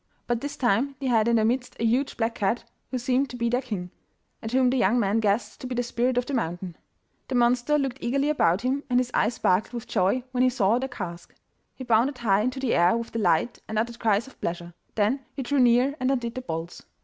[0.25, 3.35] But this time they had in their midst a huge black cat who seemed to
[3.35, 3.91] be their king,
[4.41, 6.75] and whom the young man guessed to be the Spirit of the Mountain.
[7.27, 10.79] The monster looked eagerly about him, and his eyes sparkled with joy when he saw
[10.79, 11.35] the cask.
[11.75, 15.43] He bounded high into the air with delight and uttered cries of pleasure; then he
[15.43, 16.81] drew near and undid the bolts.